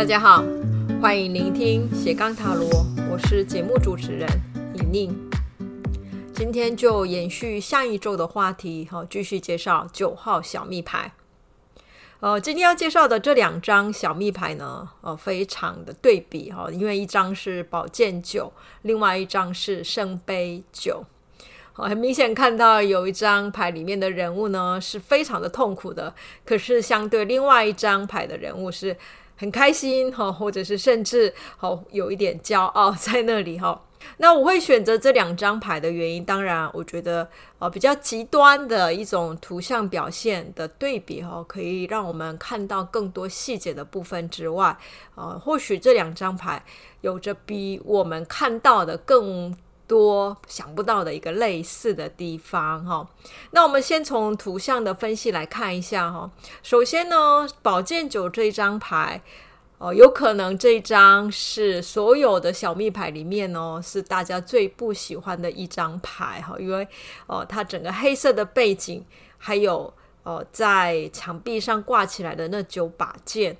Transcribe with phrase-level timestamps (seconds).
[0.00, 0.42] 大家好，
[1.02, 2.66] 欢迎聆听斜杠塔罗，
[3.12, 4.26] 我是节目主持人
[4.72, 5.30] 尹宁。
[6.32, 11.12] 今天就延续上一周的话题，好，继续介绍九号小密牌。
[12.20, 21.04] 呃，今天要介绍的这两张小密牌呢，呃，非常的对比哈，因为一张是宝剑九，另外一张是圣杯九。
[21.72, 26.14] 好很明显看到有一张牌里面的人物呢，是非常的痛苦的，
[26.44, 28.96] 可是相对另外一张牌的人物是
[29.40, 33.82] 很开心哈，或者是甚至好有一点骄傲 在那里哈。
[34.18, 37.26] 那我会选择这两张牌的原因，当然我觉得
[37.58, 44.76] 呃比较极端的一种图像表现的对比哈，可以让我们看到更多细节的部分之外，
[45.14, 46.62] 呃，或许这两张牌
[47.00, 49.56] 有着比我们看到的更。
[49.90, 53.04] 多想不到的一个类似的地方哈，
[53.50, 56.30] 那我们先从图像的分析来看一下哈。
[56.62, 59.20] 首先呢，宝剑九这张牌，
[59.78, 66.86] 哦，有可能这一张是所有的小密牌里面哦，是大家最不喜欢的一张牌哈，因为
[67.26, 69.04] 哦，它整个黑色的背景，
[69.38, 73.56] 还有哦，在墙壁上挂起来的那九把剑，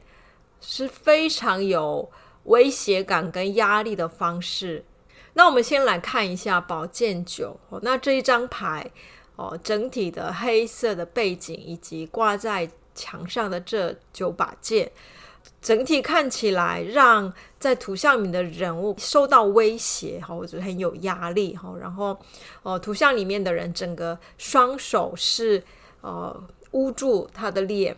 [0.61, 2.09] 是非常有
[2.45, 4.85] 威胁感跟压力的方式。
[5.35, 8.91] 那我们先来看一下宝剑九，那这一张牌
[9.37, 14.91] 哦，整体的黑色的背景以及挂在墙上的这九把剑，
[15.63, 21.73] 整体看起来让在图像里的人物受到威胁哈，或者很有压力哈。
[21.81, 22.19] 然后
[22.63, 25.63] 哦，图像里面的人整个双手是
[26.01, 27.97] 呃捂住他的脸，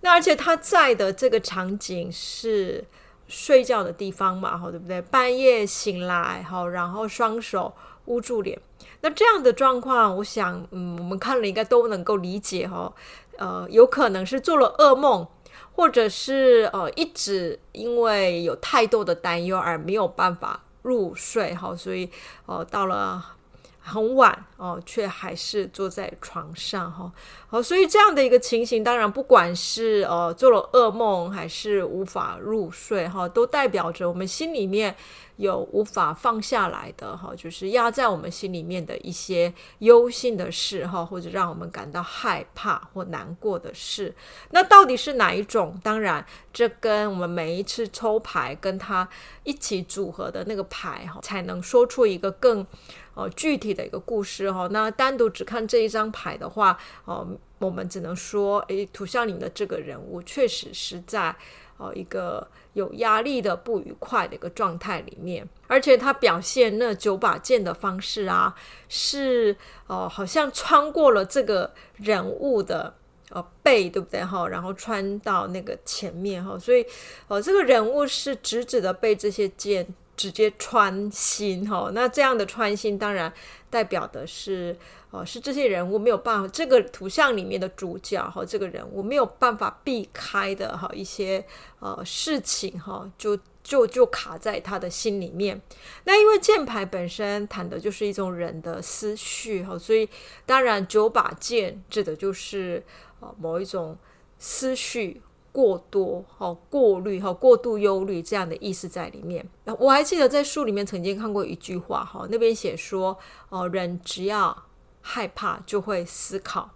[0.00, 2.82] 那而且他在的这个场景是。
[3.30, 5.00] 睡觉的地方嘛，好，对不对？
[5.00, 7.72] 半夜醒来，好，然后双手
[8.06, 8.60] 捂住脸，
[9.00, 12.92] 那这样的状况，我想，嗯，我们看了应该都能够理解，哈，
[13.38, 15.26] 呃，有可能是做了噩梦，
[15.72, 22.10] 或者是呃，一直因为有太多的担忧而没有办法入睡，哈，所以，
[22.44, 23.36] 呃，到了。
[23.82, 27.10] 很晚哦，却还是坐在床上哈，
[27.48, 34.94] 好，所以这样的一个情形，当然不管是呃做了噩梦，还是无法入睡哈，都代表着我们心里面。
[35.36, 44.14] 有无法放下来的哈，就是压在我们心里面的一些忧心的事哈，或者让我们感到害怕或难过的事。
[44.50, 45.80] 那到底是哪一种？
[45.82, 46.22] 当然，
[46.52, 49.08] 这跟我们每一次抽牌跟它
[49.42, 52.66] 一起组合的那个牌哈，才能说出一个更
[53.14, 54.68] 呃具体的一个故事哈。
[54.70, 57.26] 那单独只看这一张牌的话，哦，
[57.58, 61.34] 我们只能说，诶，图像里的这个人物确实是在。
[61.82, 68.54] 哦，一个有压力的不愉快的一个状态里面，而且他表现那九把剑的方式啊，
[68.86, 69.56] 是
[69.86, 72.94] 哦，好像穿过了这个人物的
[73.30, 74.46] 呃背，对不对哈？
[74.46, 76.84] 然后穿到那个前面哈，所以
[77.28, 79.86] 哦，这个人物是直直的被这些剑
[80.20, 81.90] 直接穿心哈。
[81.94, 83.32] 那这样的穿心，当然
[83.70, 84.76] 代表的是。
[85.12, 91.44] 哦，是这些人物没有办法，这个图像里面的主角哈，这个人物没有办法避开的哈一些
[91.80, 95.60] 呃事情哈，就就就卡在他的心里面。
[96.04, 100.08] 那因为剑牌本身谈的就是一种人的思绪哈，所以
[100.46, 102.80] 当然九把剑指的就是
[103.18, 103.98] 呃某一种
[104.38, 105.20] 思绪
[105.52, 109.44] 过多哈、过滤哈、过度忧虑这样的意思在里面。
[109.78, 113.18] 我还记得在书里面曾经看过一句话哈，那边写说
[113.48, 114.64] 哦，人只要
[115.00, 116.70] 害怕就会思考，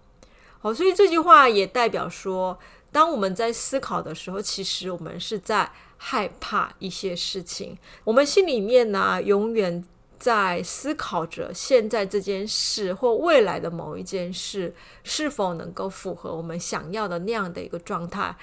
[0.61, 2.59] 好，所以这句话也代表说，
[2.91, 7.77] 当我们在思考的时候，其实我们是在害怕一些事情。
[8.05, 9.85] 我们心里面呢，永远
[10.19, 18.35] 在思考着现在这件事或未来的某一件事是否能够符合我们想要的那样的一个状态。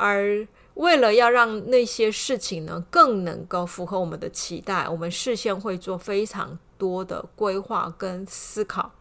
[0.00, 8.92] 而为了要让那些事情呢，更能够符合我们的期待，我们事先会做非常多的规划跟思考。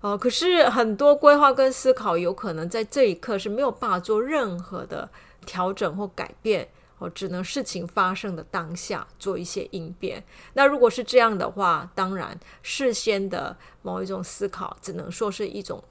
[0.00, 5.10] 哦，可是很多规划跟思考有可能在这一刻是没有办法做任何的
[5.44, 6.66] 调整或改变，
[6.98, 10.24] 哦，只能事情发生的当下做一些应变。
[10.54, 15.84] 那如果是这样的话，当然事先的某一种思考，只能说是一种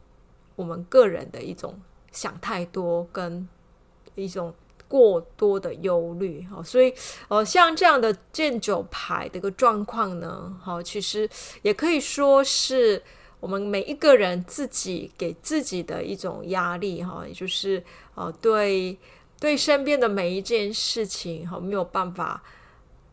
[0.56, 1.80] 我们个人的一种
[2.12, 3.48] 想太多跟
[4.16, 4.54] 一种
[4.88, 6.46] 过多的忧虑。
[6.56, 6.94] 哦，所以，
[7.28, 11.30] 呃，像这样的剑九牌的一个状况呢，好，其实
[11.62, 13.04] 也可以说是。
[13.42, 18.96] 我们每一个人自己给自己的一种压力，哈，也就是呃，对
[19.40, 22.44] 对身边的每一件事情，哈，没有办法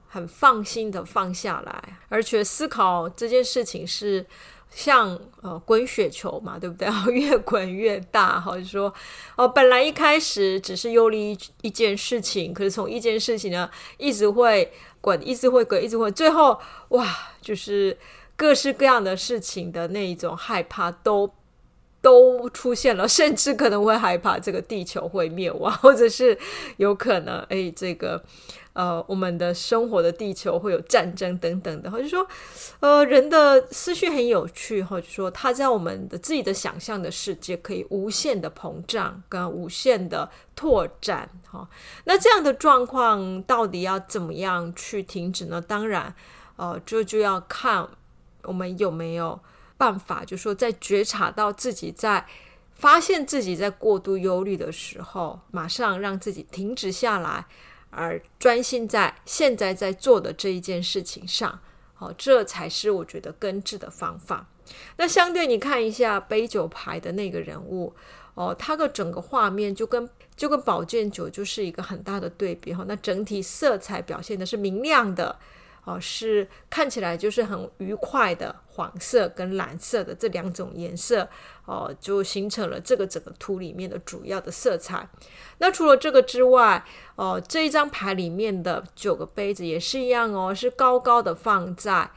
[0.07, 4.27] 很放心的放下来，而且思考这件事情是
[4.71, 6.87] 像呃滚雪球嘛，对不对？
[6.87, 8.93] 然后越滚越大，哈，就说
[9.37, 14.71] 哦，本来一开始只是忧虑一一件事情，可是从一件事情呢，一直会
[15.01, 17.07] 滚，一直会滚，一直会，最后哇，
[17.41, 17.97] 就是
[18.37, 21.29] 各式各样的事情的那一种害怕都
[22.01, 26.39] 都出现了， 甚至可能会害怕这个地球会灭亡， 或者是
[26.77, 28.23] 有可能哎这个。
[28.75, 32.25] 呃，我们的生活的地球会有战争等等的，或者说，
[32.79, 41.69] 呃，人的思绪很有趣，或者说他在我们的自己的想象的世界可以无限的膨胀跟无限的拓展，哈。
[42.05, 45.61] 那这样的状况到底要怎么样去停止呢？
[45.61, 46.15] 当然，
[46.55, 47.89] 呃，这，就要看
[48.45, 49.41] 我们有没有
[49.79, 52.27] 办法，就是说在觉察到自己在
[52.75, 57.47] 发现自己在过度忧虑的时候，马上让自己停止下来。
[57.91, 61.59] 而专心在现在在做的这一件事情上，
[61.95, 64.47] 好，这才是我觉得根治的方法。
[64.99, 67.95] 那相对你看一下杯酒牌的那个人物，
[68.35, 72.85] 哦，他的整个画面就跟就跟宝剑九就是一个很大的对比哈。
[72.87, 75.39] 那整体色彩表现的是明亮的。
[75.89, 81.27] 哦，是看起来就是很愉快的黄色跟蓝色的这两种颜色，
[81.65, 85.09] 哦，就形成了这个整个图里面的主要的色彩。
[85.57, 86.85] 那除了这个之外，
[87.17, 92.11] 哦，这一张牌里面的九个杯子也是一样哦，是高高的放在。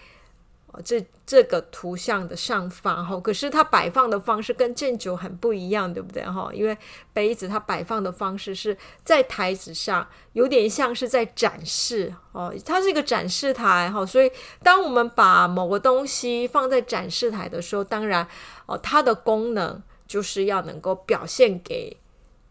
[0.84, 6.50] 这这个图像的上方哈，可是它摆放的方式跟正九很不一样，对不对哈？
[6.54, 6.78] 因为
[7.12, 14.32] 杯子它摆放的方式是在台子上，有点像是在展示哦，它是一个展示台哈，所以
[14.64, 18.28] 当我们把某个东西放在展示台的时候，当然
[18.66, 21.98] 哦，它的功能就是要能够表现给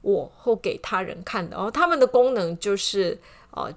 [0.03, 3.19] 我或给他人看的哦，他们的功能就是
[3.53, 3.73] 哦。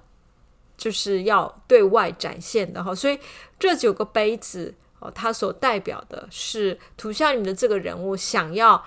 [0.76, 3.18] 就是要对外展现的哈，所以
[3.58, 8.84] 这九个杯子哦，它所代表的是图像里面的这个人物想要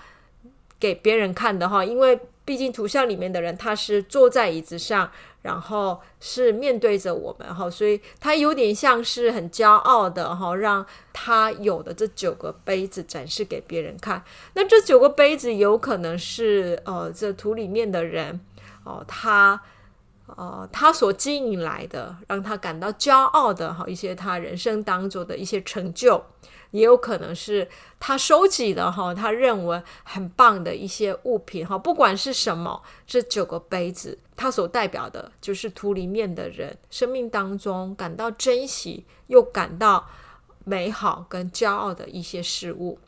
[0.79, 5.09] 给别人看的哈，因为毕竟图像里面的人他是坐在椅子上，
[5.41, 14.23] 然后是面对着我们哈，所以他有点像是很骄傲的哈，让他有的这九个杯子展示给别人看。
[14.53, 18.39] 那这九个杯子有可能是呃，这图里面的人
[18.83, 19.61] 哦，他。
[20.35, 26.21] 呃，他所经营来的，让他感到骄傲的哈，一些他人生当中的一些成就，
[26.71, 27.65] 也有可能是
[27.97, 40.09] 他收集的哈，他认为很棒的一些物品哈，不管是什么，这九个杯子，它所代表的就是图里面的人生命当中感到珍惜又感到
[40.65, 42.99] 美好跟骄傲的一些事物，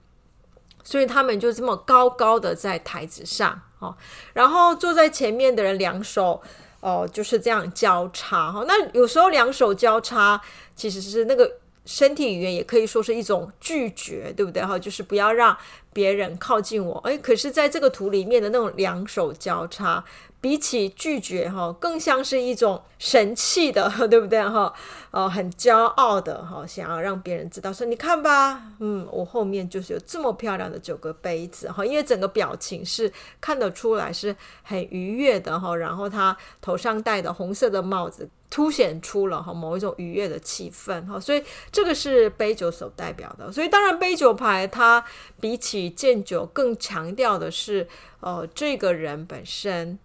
[0.86, 3.98] 所以他们就这么高高的在台子上哈，
[4.32, 6.42] 然后坐在前面的人两手。
[6.80, 8.64] 哦，就是这样交叉哈。
[8.68, 10.42] 那有时候两手交叉，
[10.76, 11.52] 其实是那个
[11.86, 14.78] 身体语言，也可以说是一种拒绝，对不对哈？
[14.80, 15.58] 就是不要让
[15.92, 17.00] 别人靠近我。
[17.06, 20.04] 诶，可是在这个图里面的那种两手交叉。
[20.42, 24.74] 比起拒绝哈，更像是一种神气的， 对不对哈？
[25.12, 34.34] 哦，很骄傲的哈，想要让别人知道说，你看吧，嗯，我后面就是有这么漂亮的九个杯子哈，因为整个表情是看得出来是
[34.64, 45.04] 很愉悦的哈，然后他头上戴的红色的帽子凸显出了哈某一种愉悦的气氛哈，所以这个是杯酒所代表的，所以当然杯酒牌它
[45.42, 47.88] 比起剑酒更强调的是，
[48.22, 50.00] 呃，这个人本身。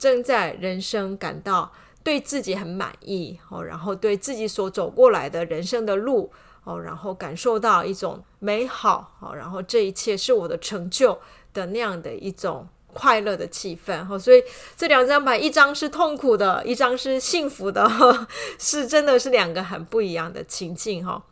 [0.00, 1.70] 正在人生感到
[2.02, 6.32] 对自己很满意哦，然后对自己所走过来的人生的路
[6.64, 11.20] 哦，然后感受到一种美好哦，然后这一切是我的成就
[11.52, 14.42] 的那样的一种快乐的气氛哈，所以
[14.74, 17.86] 这两张牌，一张是痛苦的，一张是幸福的，
[18.58, 21.22] 是真的是两个很不一样的情境哈。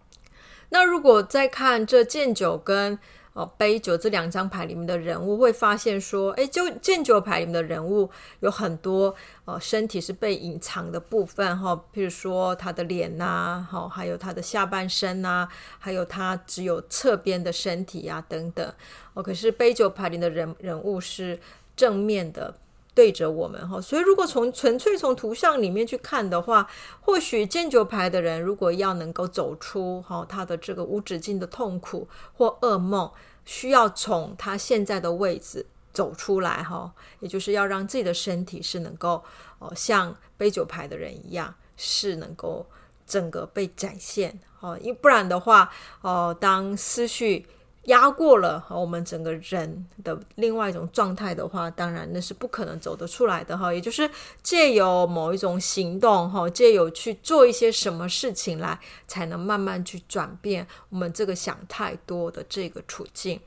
[0.68, 2.98] 那如果再看这剑九跟。
[3.38, 9.14] 哦，杯酒这两张牌里面的人物会发现说，诶，就剑酒牌里面的人物有很多，
[9.45, 18.75] 呃，身体是被隐藏的部分哈，譬如说他的脸呐，好，还有他的下半身呐，还有他只有侧边的身体呀等等。
[19.14, 21.38] 哦，可是杯酒牌里的人人物是
[21.76, 22.52] 正面的
[22.99, 26.69] 对着我们哈，所以如果从纯粹从图像里面去看的话，
[27.00, 33.09] 或许剑九牌的人如果要能够走出哈他的这个无止境的痛苦或噩梦。
[33.45, 39.25] 需要从他现在的位置走出来哈，也就是要让自己的身体是能够
[39.59, 42.67] 哦，像杯九牌的人一样，是能够
[43.07, 45.71] 整个被展现哦，因不然的话
[46.02, 47.47] 哦，当思绪
[47.88, 53.73] 压过了我们整个人的另外一种状态的话，当然那是不可能走得出来的哈。
[53.73, 54.09] 也就是
[54.42, 63.40] 借由某一种行动哈，借由去做一些什么事情来，才能慢慢去转变我们这个想太多的这个处境。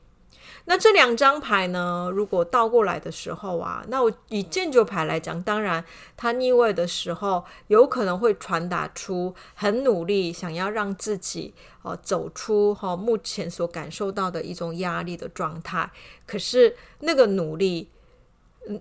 [0.64, 5.84] 那这两张牌呢，如果倒过来的时候啊，那我以剑九牌来讲，当然
[6.16, 11.52] 它逆位的时候，有可能会传达出很努力，想要让自己
[11.82, 15.90] 呃走出哈目前所感受到的一种压力的状态。
[16.26, 17.90] 可是那个努力，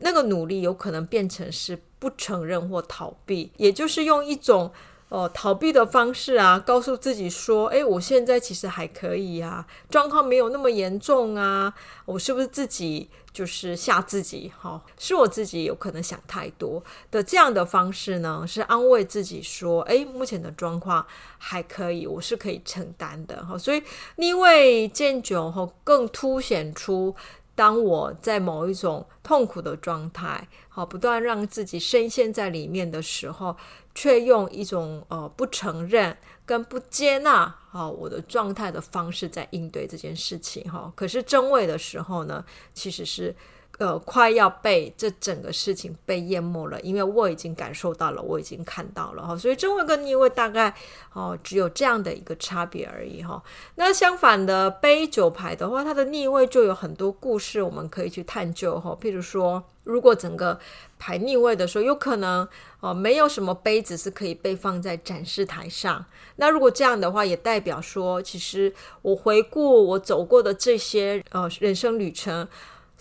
[0.02, 4.72] 那个努力有可能变成是不承认或逃避，也就是用一种。
[5.12, 11.74] 哦，逃避的方式啊，告诉自己说：“诶，我现在其实还可以呀，状况没有那么严重啊。
[12.06, 14.54] 我是不是自己就是吓自己？
[14.58, 18.46] 哈，是我自己有可能想太多的这样的方式呢？
[18.48, 21.06] 是安慰自己说：诶，目前的状况
[21.38, 23.46] 还可以，我是可以承担的。
[23.46, 23.84] 哈，所以
[24.16, 27.14] 逆位剑九后更凸显出，
[27.54, 33.58] 当我在某一种痛苦的状态，好，不断让自己深陷在里面的时候。”
[33.94, 42.44] 却用一种呃不承认跟不接纳啊、我的状态的方式在应对这件事情哈、可是正位的时候呢，
[42.74, 43.34] 其实是
[43.82, 50.74] 呃快要被这整个事情被淹没了，因为我已经感受到了，我已经看到了哈、所以正位跟逆位大概
[51.14, 53.42] 哦只有这样的一个差别而已哈、
[53.76, 59.64] 那相反的杯酒牌的话，它的逆位就有很多故事我们可以去探究哈、譬如说。
[59.84, 60.60] 如果整个
[61.00, 62.48] 牌逆位的时候，有可能
[62.82, 66.06] 哦、没有什么杯子是可以被放在展示台上。
[66.36, 68.72] 那如果这样的话，也代表说，其实
[69.02, 72.48] 我回顾我走过的这些呃人生旅程，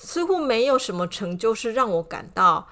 [0.02, 2.66] 似乎没有什么成就是让我感到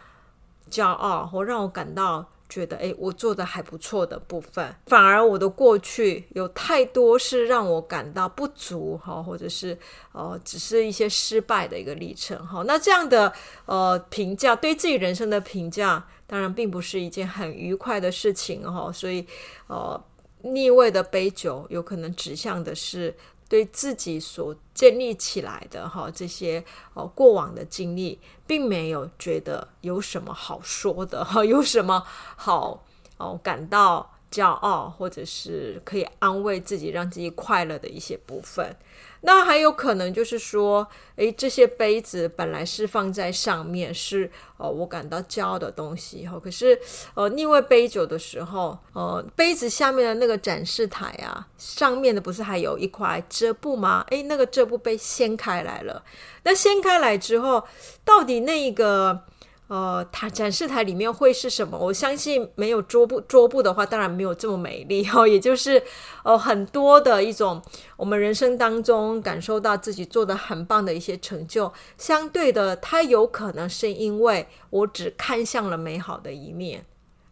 [0.70, 2.30] 骄傲，或让我感到。
[2.50, 9.78] 觉得诶，我做的还不错的部分，反而我的过去有太多是让我感到不足哈，或者是
[10.12, 12.62] 呃，只是一些失败的一个历程哈。
[12.66, 13.30] 那这样的
[13.66, 18.90] 呃评价，对自己人生的评价，当然并不是一件很愉快的事情哈。
[18.90, 19.26] 所以
[19.66, 20.02] 呃，
[20.40, 23.14] 逆位的杯酒有可能指向的是。
[23.48, 26.62] 对自己所建立起来的哈这些
[26.94, 32.04] 哦过往的经历，并没有觉得有什么好说的哈，有什么
[32.36, 32.84] 好
[33.16, 38.76] 哦感到骄傲，或者是可以安慰自己、让自己快乐的一些部分。
[39.22, 46.38] 那还有可能就是说，诶，这些杯子本来是放在上面，是呃我感到骄傲的东西哈。
[46.38, 46.78] 可是
[47.14, 54.04] 呃逆位杯酒的时候，呃杯子下面的那个展示台啊，上面的不是还有一块遮布吗？
[54.10, 56.04] 诶，那个遮布被掀开来了。
[56.44, 57.64] 那掀开来之后，
[58.04, 59.24] 到底那一个？
[59.68, 61.78] 呃，它展示台里面会是什么？
[61.78, 65.26] 我相信没有桌布，桌布的话，当然没有这么美丽哦。
[65.28, 65.82] 也就是，
[66.24, 67.62] 呃，很多的一种
[67.96, 76.86] 我们人生当中感受到自己做的很棒的一些成就，相对的，它有可能是因为我只看向了美好的一面，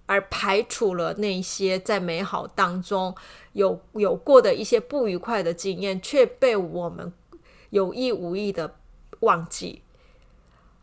[0.04, 3.14] 而排除了那些在美好当中
[3.54, 7.10] 有有过的一些不愉快的经验，却被我们
[7.70, 8.76] 有意无意的
[9.20, 9.80] 忘记。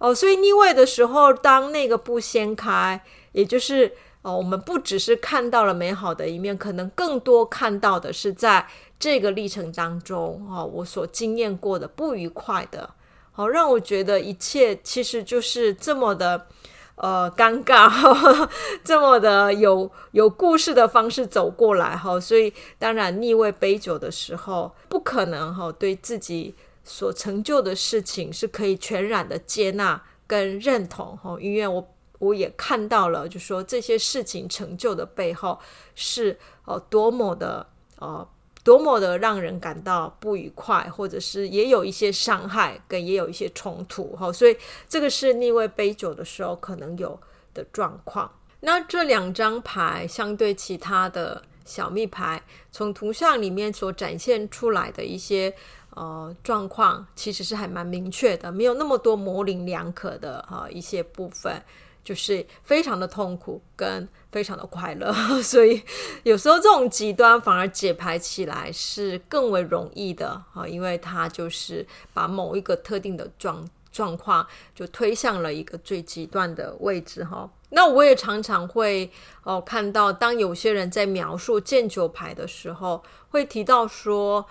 [0.04, 8.68] 哦，所以逆位的时候，当那个布掀开，也就是哦，我们不只是看到了美好的一面，可能更多看到的是在
[9.00, 12.90] 这个历程当中，哦，我所经验过的不愉快的，
[13.32, 16.48] 好，让我觉得一切其实就是这么的
[16.96, 18.50] 呃尴尬，呵呵，
[18.84, 26.54] 这么的有有故事的方式走过来哈，所以当然逆位杯酒的时候，不可能哈对自己。
[26.84, 31.88] 所成就的事情是可以全然的接纳跟认同哈，因为我
[32.20, 35.58] 我也看到了，就说这些事情成就的背后
[35.96, 37.66] 是哦多么的
[38.00, 38.28] 呃
[38.66, 44.58] 多么的让人感到不愉快，或者是也有一些伤害跟也有一些冲突哈，所以
[44.90, 47.18] 这个是逆位杯酒的时候可能有
[47.54, 48.30] 的状况。
[48.60, 55.56] 那这两张牌相对其他的小密牌，从图像里面所展现出来的一些。
[55.96, 61.62] 呃，状况其实是还蛮明确的，没有那么多模棱两可的哈、一些部分，
[62.04, 65.84] 就是非常的痛苦跟非常的快乐， 所以
[66.24, 79.12] 有时候这种极端反而解牌起来是更为容易的哈、因为它就是把某一个特定的状状况就推向了一个最极端的位置哈、那我也常常会
[79.44, 84.44] 哦、看到，当有些人在描述剑九牌的时候，会提到说。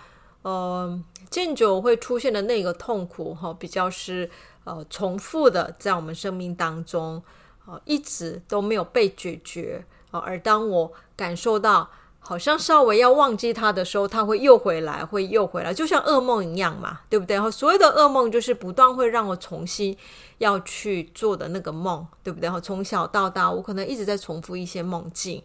[0.43, 4.29] 呃，剑九会出现的那个痛苦哈，比较是
[4.65, 7.23] 呃重复的，在我们生命当中，
[7.65, 17.39] 呃，一直都没有被解决，呃，而当我感受到好像稍微要忘记它的时候，它会又回来，会又回来，就像噩梦一样嘛，对不对？
[17.49, 19.97] 所有的噩梦就是不断会让我重新
[20.39, 22.49] 要去做的那个梦，对不对？
[22.61, 25.41] 从小到大，我可能一直在重复一些梦境。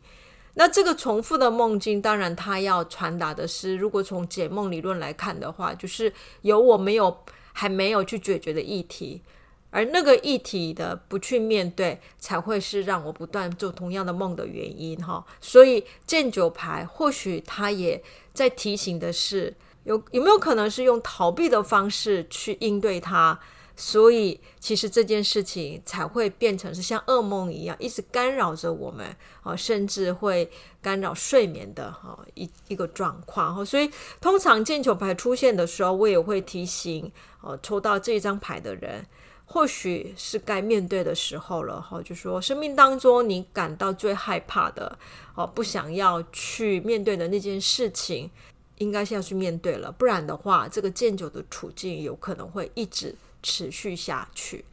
[0.58, 6.12] 那这个重复的梦境，当然它要传达的是，如果从解梦理论来看的话，就是
[6.42, 9.22] 有我没有还没有去解决的议题。
[9.70, 15.24] 而那个议题的不去面对，才会是让我不断做同样的梦的原因哈。
[15.40, 23.38] 所以剑九牌或许他也在提醒的是，有有没有可能是用逃避的方式去应对它？
[23.80, 29.06] 所以其实这件事情才会变成是像噩梦一样，一直干扰着我们
[29.42, 30.50] 啊，甚至会
[30.82, 33.64] 干扰睡眠的哈一一个状况哈。
[33.64, 33.88] 所以
[34.20, 39.06] 通常剑九牌出现的时候，我也会提醒呃抽到这一张牌的人。
[39.50, 44.99] 或许是该面对的时候了哈，就说生命当中你感到最害怕的
[45.35, 48.30] 哦，不想要去面对的那件事情，
[48.76, 54.64] 应该是要去面对了，不然的话，这个剑九的处境有可能会一直持续下去。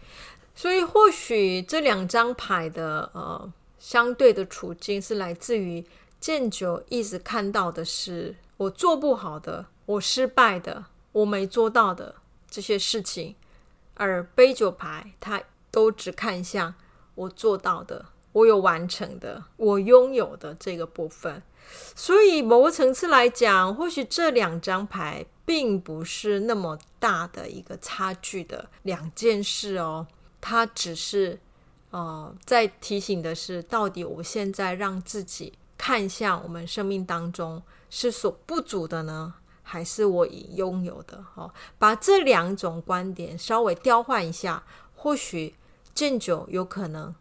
[0.55, 5.85] 所以，或许这两张牌的呃相对的处境是来自于
[6.19, 12.15] 剑九一直看到的是我做不好的，我失败的，我没做到的
[12.49, 13.35] 这些事情。
[13.95, 15.41] 而杯九牌，他
[15.71, 16.73] 都只看向
[17.15, 21.41] 我做到的，我有完成的，我拥有的这个部分。
[21.95, 30.05] 所以某个层次来讲，或许这两张牌并不是那么大的一个差距的两件事哦。
[30.41, 31.39] 它只是
[31.91, 39.35] 呃，在提醒的是，到底我现在让自己看向我们生命当中是所不足的呢？
[39.63, 44.63] 还是我已拥有的，哦，把这两种观点稍微调换一下，
[44.93, 45.55] 或许
[45.93, 47.15] 正九有可能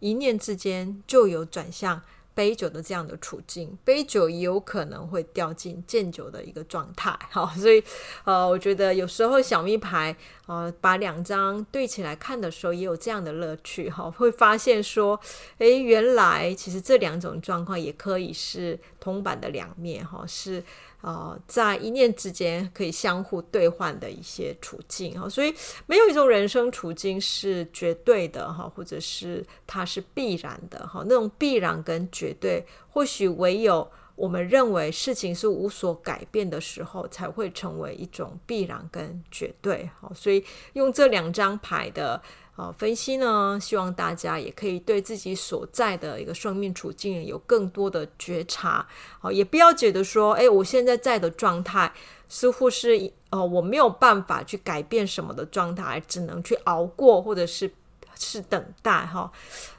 [0.00, 2.00] 一念之间就有转向
[2.34, 7.82] 杯酒的这样的处境，杯酒也有可能会掉进剑酒的一个状态，好，所以
[8.22, 15.18] 呃，我觉得有时候小密牌呃把两张对起来看的时候，也有这样的乐趣，哈，会发现说，
[15.58, 20.62] 诶，原来其实这两种状况也可以是铜板的两面，哈，是。
[21.00, 25.54] 啊，在一念之间可以相互兑换的一些处境哈，所以
[25.86, 31.04] 没有一种人生处境是绝对的哈，或者是它是必然的哈。
[31.06, 40.12] 那种必然跟绝对，或许唯有我们认为事情是无所改变的时候，才会成为一种必然跟绝对好。
[40.12, 42.20] 所以用这两张牌的。
[42.58, 48.84] 啊，分析呢，希望大家也可以对自己所在的一个生命处境有更多的觉察。
[49.20, 51.92] 好，也不要觉得说，哎，我现在在的状态
[52.28, 57.70] 似乎是，呃，我没有办法去改变什么的状态，只能去熬过，或者是
[58.18, 59.30] 是等待哈。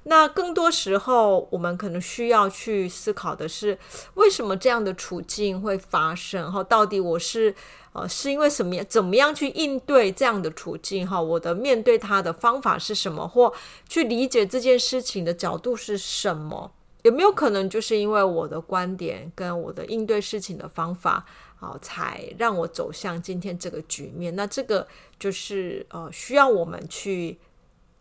[0.03, 3.77] 那更多时候，我们可能需要去思考的是，
[4.15, 6.51] 为什么这样的处境会发生？
[6.51, 7.53] 哈，到底我是。
[7.91, 8.83] 呃，是因为什么？
[8.83, 11.07] 怎么样去应对这样的处境？
[11.09, 13.27] 哈，我的面对它的方法是什么？
[13.27, 13.51] 或
[13.87, 16.71] 去理解这件事情的角度是什么？
[17.01, 21.25] 有没有可能就是因为我的观点跟我的应对事情的方法，
[21.59, 24.35] 啊，才让我走向今天这个局面？
[24.35, 27.39] 那这个就是呃，需要我们去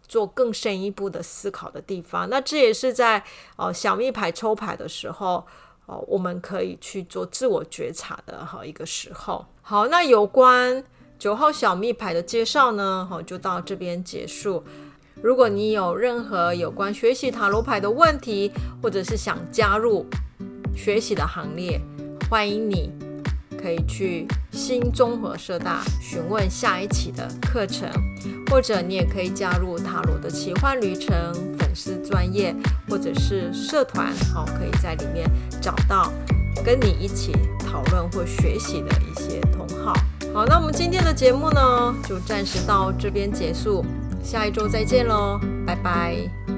[0.09, 2.29] 做更深一步的思考的地方。
[2.31, 3.23] 那这也是在
[3.57, 5.47] 哦小密牌抽牌的时候。
[5.91, 9.47] 哦，我们可以去做自我觉察的好一个时候。
[9.63, 10.85] 好，那有关
[11.19, 14.63] 九号小密牌的介绍呢，好，就到这边结束。
[15.23, 20.05] 如果你有任何有关学习塔罗牌的问题，或者是想加入
[20.77, 21.81] 学习的行列，
[22.29, 22.93] 欢迎你
[23.61, 27.91] 可以去新综合社大询问下一期的课程，
[28.51, 31.15] 或者你也可以加入塔罗的奇幻旅程
[31.59, 32.55] 粉丝专业，
[32.89, 35.29] 或者是社团，好，可以在里面
[35.61, 36.13] 找到
[36.65, 39.93] 跟你一起讨论或学习的一些同好。
[40.35, 43.85] 好，那我们今天的节目呢，就暂时到这边结束，
[44.23, 46.58] 下一周再见喽，拜拜。